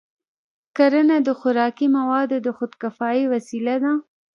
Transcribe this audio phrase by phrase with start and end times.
[0.77, 3.93] کرنه د خوراکي موادو د خودکفایۍ وسیله ده.